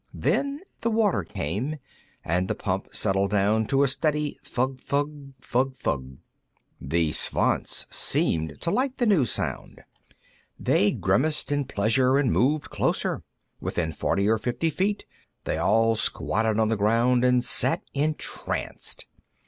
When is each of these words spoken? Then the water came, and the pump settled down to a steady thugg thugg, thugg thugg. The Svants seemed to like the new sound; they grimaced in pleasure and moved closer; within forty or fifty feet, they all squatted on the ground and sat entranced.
Then 0.15 0.61
the 0.79 0.89
water 0.89 1.23
came, 1.23 1.77
and 2.25 2.47
the 2.47 2.55
pump 2.55 2.87
settled 2.91 3.29
down 3.29 3.67
to 3.67 3.83
a 3.83 3.87
steady 3.87 4.39
thugg 4.43 4.79
thugg, 4.81 5.33
thugg 5.39 5.75
thugg. 5.77 6.17
The 6.81 7.11
Svants 7.11 7.85
seemed 7.91 8.59
to 8.61 8.71
like 8.71 8.97
the 8.97 9.05
new 9.05 9.25
sound; 9.25 9.83
they 10.59 10.91
grimaced 10.91 11.51
in 11.51 11.65
pleasure 11.65 12.17
and 12.17 12.31
moved 12.31 12.71
closer; 12.71 13.21
within 13.59 13.91
forty 13.93 14.27
or 14.27 14.39
fifty 14.39 14.71
feet, 14.71 15.05
they 15.43 15.59
all 15.59 15.93
squatted 15.93 16.59
on 16.59 16.69
the 16.69 16.75
ground 16.77 17.23
and 17.23 17.43
sat 17.43 17.83
entranced. 17.93 19.05